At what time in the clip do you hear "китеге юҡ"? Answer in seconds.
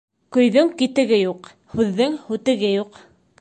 0.79-1.51